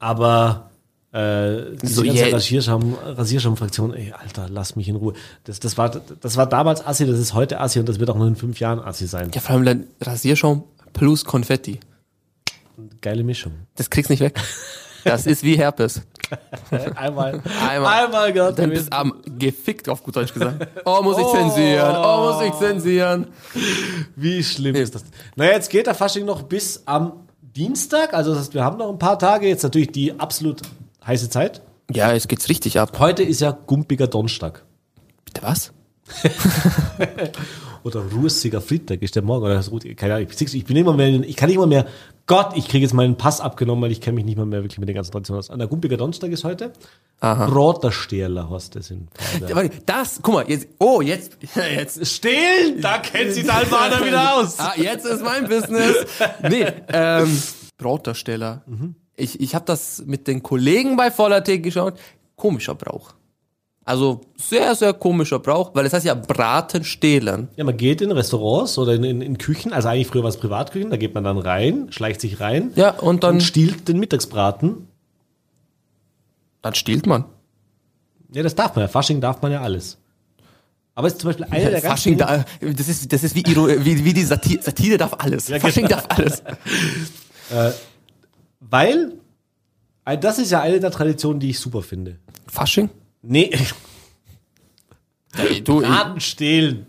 [0.00, 0.70] Aber
[1.12, 2.34] äh, diese So, ganze yeah.
[2.34, 5.14] Rasierschaum, Rasierschaum-Fraktion, ey, Alter, lass mich in Ruhe.
[5.44, 8.18] Das, das, war, das war damals Assi, das ist heute Assi und das wird auch
[8.18, 9.30] noch in fünf Jahren Assi sein.
[9.32, 11.78] Ja, vor allem dann Rasierschaum plus Konfetti.
[13.00, 13.52] Geile Mischung.
[13.76, 14.40] Das kriegst nicht weg.
[15.04, 16.02] Das ist wie Herpes.
[16.96, 18.04] Einmal, Einmal.
[18.04, 20.66] einmal gehabt Dann bist du am gefickt, auf gut Deutsch gesagt.
[20.86, 21.96] Oh, muss ich zensieren.
[21.96, 23.26] Oh, muss ich zensieren.
[24.16, 25.04] Wie schlimm ist das?
[25.36, 28.88] Naja, jetzt geht der Fasching noch bis am Dienstag, also das heißt, wir haben noch
[28.88, 30.62] ein paar Tage, jetzt natürlich die absolut
[31.06, 31.60] heiße Zeit.
[31.92, 32.98] Ja, jetzt geht's richtig ab.
[32.98, 34.64] Heute ist ja gumpiger Donnerstag.
[35.24, 35.72] Bitte was?
[37.84, 40.28] Oder rußiger Freitag ist der morgen, oder das Ruhe, keine Ahnung.
[40.30, 41.86] Ich, bin immer mehr, ich kann nicht mal mehr,
[42.26, 44.78] Gott, ich kriege jetzt meinen Pass abgenommen, weil ich kenne mich nicht mal mehr wirklich
[44.78, 45.50] mit den ganzen Traditionen aus.
[45.50, 46.72] An der gumpiger Donnerstag ist heute.
[47.20, 47.46] Aha.
[47.46, 49.08] Broterstehler heißt das in
[49.50, 54.36] warte, das, guck mal, jetzt, oh, jetzt, jetzt, Stehlen, da kennt sich der Albaner wieder
[54.36, 54.58] aus.
[54.58, 55.96] ah, jetzt ist mein Business.
[56.48, 57.42] Nee, ähm,
[57.76, 58.62] Brotdarsteller.
[59.16, 61.94] Ich, ich habe das mit den Kollegen bei Voller.t geschaut.
[62.36, 63.14] Komischer Brauch.
[63.86, 67.48] Also sehr, sehr komischer Brauch, weil es heißt ja Braten stehlen.
[67.56, 70.38] Ja, man geht in Restaurants oder in, in, in Küchen, also eigentlich früher war es
[70.38, 73.98] Privatküchen, da geht man dann rein, schleicht sich rein Ja, und dann, und stiehlt den
[73.98, 74.88] Mittagsbraten.
[76.62, 77.26] dann stiehlt man.
[78.32, 78.88] Ja, das darf man ja.
[78.88, 79.98] Fasching darf man ja alles.
[80.94, 83.42] Aber es ist zum Beispiel eine der ganz Fasching, da, das ist, das ist wie,
[83.42, 85.48] Iro, wie, wie die Satire, Satire darf alles.
[85.48, 86.00] Ja, Fasching genau.
[86.00, 86.42] darf alles.
[88.60, 89.12] weil
[90.06, 92.18] äh, das ist ja eine der Traditionen, die ich super finde.
[92.46, 92.88] Fasching?
[93.26, 93.50] Nee,
[95.36, 96.86] Ey, du, Braten stehlen.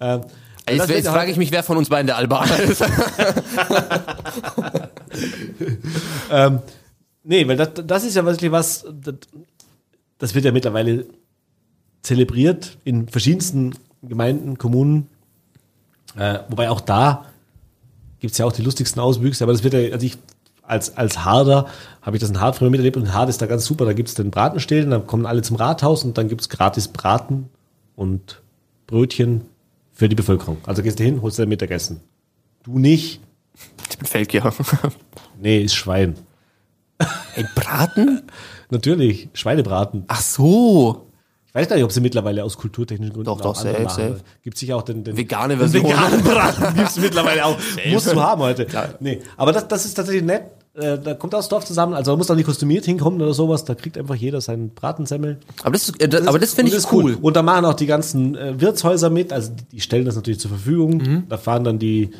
[0.00, 0.22] Ähm,
[0.68, 2.82] jetzt jetzt frage ich mich, wer von uns beiden der Albaner ist.
[7.28, 9.16] Nee, weil das, das ist ja wirklich was, das,
[10.18, 11.06] das wird ja mittlerweile
[12.02, 15.08] zelebriert in verschiedensten Gemeinden, Kommunen.
[16.16, 17.26] Äh, wobei auch da
[18.20, 20.18] gibt's ja auch die lustigsten Auswüchse, aber das wird ja, also ich
[20.66, 21.66] als, als Harder
[22.02, 23.92] habe ich das in Hart früher miterlebt und in Hart ist da ganz super, da
[23.92, 27.48] gibt's den Bratenstehlen, dann kommen alle zum Rathaus und dann gibt's gratis Braten
[27.94, 28.42] und
[28.86, 29.42] Brötchen
[29.92, 30.58] für die Bevölkerung.
[30.66, 32.00] Also gehst du hin, holst dir Mittagessen.
[32.62, 33.20] Du nicht?
[33.90, 34.52] Ich bin Feldgeher.
[35.38, 36.14] Nee, ist Schwein.
[37.34, 38.22] Ey, Braten?
[38.70, 40.04] Natürlich, Schweinebraten.
[40.08, 41.10] Ach so.
[41.46, 44.20] Ich weiß gar nicht, ob sie mittlerweile aus kulturtechnischen Gründen Doch, doch, safe, safe.
[44.42, 45.84] Gibt sicher auch den, den Vegane den Version.
[45.90, 47.58] veganen Braten gibt's mittlerweile auch.
[47.90, 48.66] Musst du haben heute.
[49.00, 50.44] Nee, aber das, das ist tatsächlich nett.
[50.76, 53.64] Äh, da kommt das Dorf zusammen, also man muss da nicht kostümiert hinkommen oder sowas,
[53.64, 55.38] da kriegt einfach jeder seinen Bratensemmel.
[55.62, 57.16] Aber das, äh, das, aber das finde ich ist cool.
[57.20, 60.38] Und da machen auch die ganzen äh, Wirtshäuser mit, also die, die stellen das natürlich
[60.38, 60.98] zur Verfügung.
[60.98, 61.22] Mhm.
[61.30, 62.10] Da fahren dann die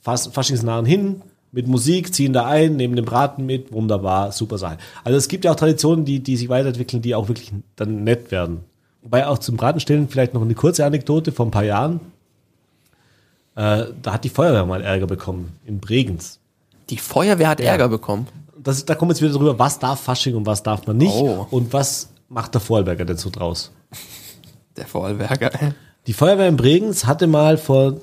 [0.00, 4.78] Fas Faschingsnahen hin mit Musik, ziehen da ein, nehmen den Braten mit, wunderbar, super Sache.
[5.02, 8.30] Also es gibt ja auch Traditionen, die, die sich weiterentwickeln, die auch wirklich dann nett
[8.30, 8.60] werden.
[9.02, 12.00] Wobei auch zum Bratenstellen vielleicht noch eine kurze Anekdote vor ein paar Jahren.
[13.56, 16.38] Äh, da hat die Feuerwehr mal Ärger bekommen in Bregenz.
[16.90, 18.26] Die Feuerwehr hat Ärger bekommen.
[18.58, 21.12] Das, da kommen wir jetzt wieder drüber, was darf Fasching und was darf man nicht
[21.14, 21.46] Oh.
[21.50, 23.70] und was macht der Vorarlberger denn so draus.
[24.76, 25.50] Der Vorarlberger.
[26.06, 27.94] Die Feuerwehr in Bregenz hatte mal vor,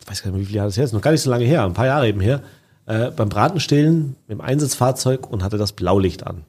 [0.00, 1.30] ich weiß gar nicht mehr, wie viele Jahre das her ist, noch gar nicht so
[1.30, 2.42] lange her, ein paar Jahre eben her,
[2.86, 6.44] äh, beim Bratenstehlen mit dem Einsatzfahrzeug und hatte das Blaulicht an.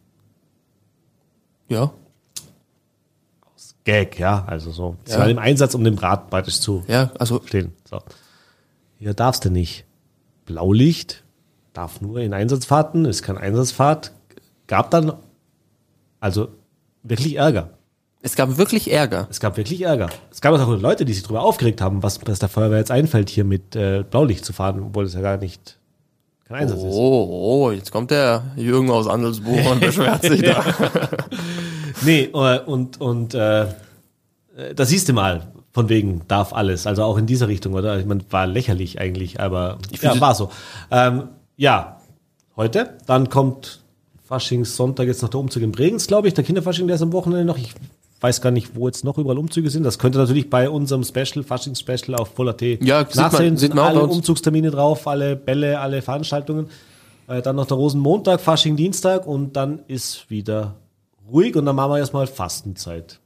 [1.67, 1.91] Ja.
[3.83, 4.97] Gag, ja, also so.
[5.05, 5.19] Sie Ja.
[5.19, 7.73] waren im Einsatz, um den Braten praktisch zu Ja, also stehlen.
[7.89, 7.99] So.
[8.99, 9.85] Hier darfst du nicht.
[10.45, 11.23] Blaulicht
[11.77, 14.11] darf nur in Einsatzfahrten, ist kein Einsatzfahrt.
[14.67, 15.13] Gab dann
[16.19, 16.47] also
[17.03, 17.69] wirklich Ärger.
[18.21, 19.27] es gab wirklich Ärger.
[19.29, 20.09] Es gab wirklich Ärger.
[20.31, 23.29] Es gab auch Leute, die sich darüber aufgeregt haben, was, was der Feuerwehr jetzt einfällt,
[23.29, 25.77] hier mit äh, Blaulicht zu fahren, obwohl es ja gar nicht
[26.45, 26.85] kein Einsatz ist.
[26.95, 30.63] Oh, oh, jetzt kommt der Jürgen aus Andelsbuch und beschwert sich da.
[32.03, 33.67] Nee, äh, und, und äh, äh,
[34.75, 36.87] da siehst du mal, von wegen darf alles.
[36.87, 37.99] Also auch in dieser Richtung, oder?
[37.99, 40.49] Ich meine, war lächerlich eigentlich, aber ja, finde- war so.
[40.89, 41.99] Ähm, ja,
[42.55, 42.97] heute.
[43.05, 43.81] Dann kommt
[44.25, 46.33] Faschingssonntag jetzt noch der Umzug in Bregenz, glaube ich.
[46.33, 47.57] Der Kinderfasching, der ist am Wochenende noch.
[47.57, 47.73] Ich
[48.19, 49.83] weiß gar nicht, wo jetzt noch überall Umzüge sind.
[49.83, 53.57] Das könnte natürlich bei unserem Special, Faschings-Special auf Full.at Ja, sieht man- nachsehen.
[53.57, 54.03] sieht man alle.
[54.03, 56.67] Umzugstermine drauf, alle Bälle, alle Veranstaltungen.
[57.27, 60.75] Äh, dann noch der Rosenmontag, Fasching Dienstag und dann ist wieder
[61.31, 63.19] ruhig und dann machen wir erstmal Fastenzeit.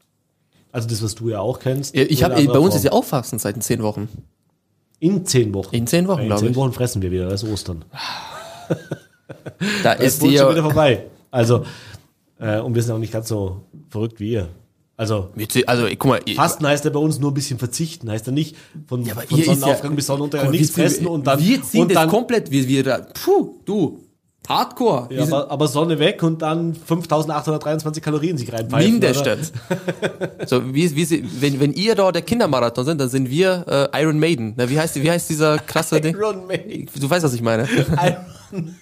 [0.72, 1.96] Also das, was du ja auch kennst.
[1.96, 2.94] Ich nur hab, bei uns ist Form.
[2.94, 4.10] ja auch Fastenzeit in zehn Wochen.
[5.02, 5.76] In zehn Wochen.
[5.76, 6.56] In zehn Wochen, in glaube zehn ich.
[6.56, 7.84] Wochen fressen wir wieder, das ist Ostern.
[8.70, 8.76] Da
[9.96, 10.62] Das ist ist schon wieder die.
[10.62, 11.06] vorbei.
[11.32, 11.66] Also,
[12.40, 14.48] äh, und wir sind auch nicht ganz so verrückt wie ihr.
[14.98, 15.30] Also,
[15.66, 18.32] Also, guck mal, ich- Fasten heißt ja bei uns nur ein bisschen verzichten, heißt ja
[18.34, 18.56] nicht
[18.88, 21.88] von, aber von ist ja- Sonnenaufgang bis Sonnenuntergang nichts fressen und dann, Wir ziehen und
[21.90, 24.00] das dann komplett, wir, wir da, puh, du,
[24.50, 25.08] Hardcore.
[25.14, 28.92] ja, aber, aber Sonne weg und dann 5823 Kalorien sich reinpfeifen.
[28.92, 29.54] Mindestens.
[30.48, 34.20] so, wie, wie, wenn, wenn ihr da der Kindermarathon sind, dann sind wir äh, Iron
[34.20, 34.54] Maiden.
[34.58, 36.16] Na, wie heißt, wie heißt dieser krasse Ding?
[36.16, 36.90] Iron Maiden.
[37.00, 37.64] Du weißt, was ich meine.
[38.52, 38.76] Iron-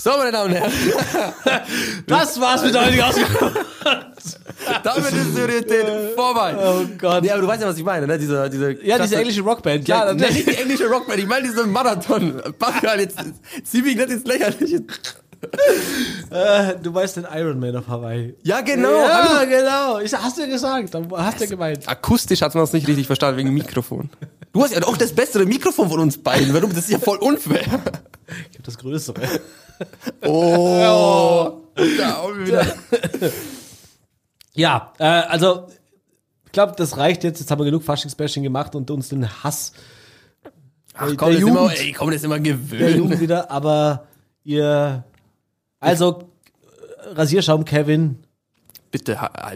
[0.00, 0.72] So, meine Damen und Herren,
[2.06, 3.52] Das war's mit der heutigen Ausgabe.
[4.84, 6.54] damit ist Serietät vorbei.
[6.56, 7.24] Oh Gott.
[7.24, 8.16] Ja, aber du weißt ja, was ich meine, ne?
[8.16, 9.88] Diese, diese Ja, krasse- diese englische Rockband.
[9.88, 10.34] Ja, natürlich.
[10.46, 12.40] nicht die englische Rockband, ich meine diese Marathon.
[12.60, 13.18] Pascal, jetzt
[13.64, 14.84] zieh mich nicht ins Lächerliche.
[16.30, 18.34] Äh, du weißt den Iron Man auf Hawaii.
[18.44, 18.90] Ja, genau.
[19.02, 19.98] Ja, genau.
[19.98, 20.94] Ich, hast du ja gesagt.
[21.12, 21.88] Hast du ja gemeint.
[21.88, 24.10] Akustisch hat man das nicht richtig verstanden wegen Mikrofon.
[24.52, 26.54] Du hast ja auch das bessere Mikrofon von uns beiden.
[26.54, 26.70] Warum?
[26.70, 27.62] Das ist ja voll unfair.
[28.52, 29.20] Ich hab das Größere.
[30.24, 31.60] Oh.
[31.76, 32.66] Da auch wieder.
[34.54, 35.66] Ja, äh, also,
[36.46, 37.38] ich glaube, das reicht jetzt.
[37.40, 39.72] Jetzt haben wir genug Faschingsbashing gemacht und uns den Hass
[40.94, 41.78] Ach der komm, das ist immer, Jugend.
[41.78, 42.96] ey, komm, das immer der gewöhnt.
[42.96, 43.50] Jugend wieder.
[43.52, 44.06] Aber
[44.42, 45.04] ihr,
[45.78, 46.24] also,
[47.14, 48.18] Rasierschaum Kevin,
[48.90, 49.52] Bitte, ha- ha-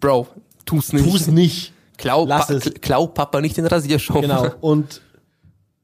[0.00, 0.26] Bro,
[0.66, 1.04] tu's nicht.
[1.08, 1.72] tu's nicht.
[1.96, 2.74] Klau, Lass pa es.
[2.82, 4.20] Klau Papa nicht den Rasierschaum.
[4.22, 4.48] Genau.
[4.60, 5.00] Und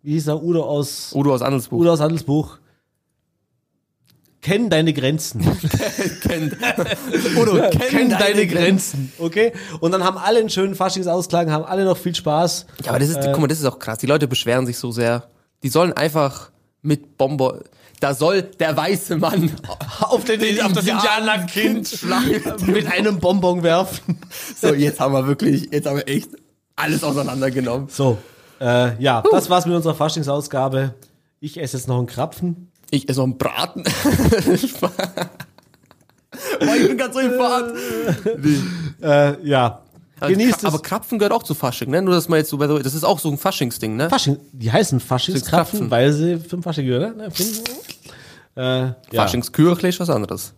[0.03, 0.43] wie hieß er?
[0.43, 1.79] Udo aus, Udo aus Andelsbuch.
[1.79, 2.59] Udo aus Handelsbuch.
[4.43, 5.41] Kenn deine Grenzen.
[6.23, 6.57] kennt.
[7.37, 9.13] Udo, kenn, deine, Grenzen.
[9.19, 9.53] Okay?
[9.81, 12.67] Und dann haben alle einen schönen Faschingsausklang, haben alle noch viel Spaß.
[12.85, 13.31] Ja, aber das ist, Äh.
[13.33, 13.99] guck mal, das ist auch krass.
[13.99, 15.25] Die Leute beschweren sich so sehr.
[15.63, 16.51] Die sollen einfach
[16.81, 17.61] mit Bomber.
[18.01, 19.51] Da soll der weiße Mann
[20.01, 21.99] Auf, den, auf das Indianerkind
[22.67, 24.19] mit einem Bonbon werfen.
[24.59, 26.31] So, jetzt haben wir wirklich, jetzt haben wir echt
[26.77, 27.89] alles auseinandergenommen.
[27.91, 28.17] So,
[28.59, 30.95] äh, ja, das war's mit unserer Faschingsausgabe.
[31.41, 32.70] Ich esse jetzt noch einen Krapfen.
[32.91, 33.85] Ich esse noch einen Braten.
[36.61, 37.75] Boah, ich bin ganz so in Fahrt.
[39.03, 39.83] Äh, ja,
[40.21, 40.83] genießt aber, aber.
[40.83, 42.03] Krapfen gehört auch zu Fasching, ne?
[42.03, 44.09] Nur, dass man jetzt so, by the way, das ist auch so ein Faschingsding, ne?
[44.11, 45.91] Fasching, die heißen Faschingskrapfen, Krapfen.
[45.91, 47.17] weil sie für den Fasching gehören.
[47.17, 47.29] Ne?
[48.57, 48.95] Äh, ja.
[49.15, 50.55] Faschingskürchle ist was anderes.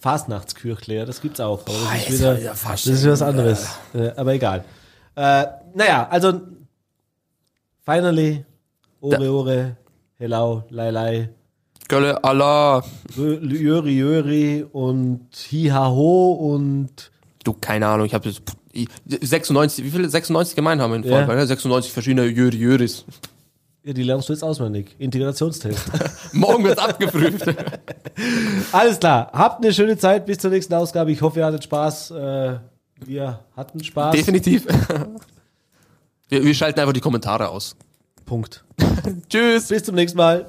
[0.00, 1.62] Fastnachtskirchle, ja, das gibt's auch.
[1.62, 3.66] Aber das, ist wieder, wieder das ist wieder was anderes.
[3.94, 4.64] Äh, aber egal.
[5.14, 6.40] Äh, naja, also
[7.84, 8.44] finally,
[9.00, 9.76] Ore, Ore,
[10.18, 11.28] Hello, Lai, Lai,
[11.92, 12.82] Gölle, Allah.
[13.14, 17.10] Jöri, Jöri und Hi-Ha-Ho und
[17.44, 18.40] Du, keine Ahnung, ich habe jetzt
[19.04, 21.10] 96, wie viele 96 Gemeinden haben wir in Ja.
[21.10, 21.36] Vorarlberg?
[21.40, 21.46] ne?
[21.46, 23.04] 96 verschiedene Jöri Jöris.
[23.84, 24.94] ja, die lernst du jetzt auswendig.
[24.98, 25.82] Integrationstest.
[26.32, 27.44] Morgen wird's abgeprüft.
[28.72, 29.30] Alles klar.
[29.34, 30.24] Habt eine schöne Zeit.
[30.24, 31.12] Bis zur nächsten Ausgabe.
[31.12, 32.12] Ich hoffe, ihr hattet Spaß.
[32.12, 32.58] Äh,
[33.04, 34.14] wir hatten Spaß.
[34.16, 34.66] Definitiv.
[36.30, 37.76] Wir, wir schalten einfach die Kommentare aus.
[38.24, 38.64] Punkt.
[39.28, 39.68] Tschüss.
[39.68, 40.46] Bis zum nächsten Mal.